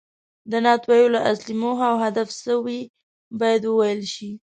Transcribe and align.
د 0.49 0.51
نعت 0.63 0.83
ویلو 0.89 1.19
اصلي 1.31 1.55
موخه 1.61 1.85
او 1.91 1.97
هدف 2.05 2.27
څه 2.41 2.53
وي 2.65 2.81
باید 3.39 3.61
وویل 3.65 4.01
شي. 4.13 4.29